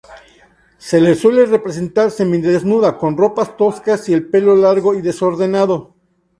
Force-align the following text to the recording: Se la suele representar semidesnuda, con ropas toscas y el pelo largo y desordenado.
Se 0.79 0.99
la 0.99 1.13
suele 1.13 1.45
representar 1.45 2.09
semidesnuda, 2.09 2.97
con 2.97 3.15
ropas 3.15 3.55
toscas 3.55 4.09
y 4.09 4.13
el 4.13 4.27
pelo 4.31 4.55
largo 4.55 4.95
y 4.95 5.01
desordenado. 5.03 5.95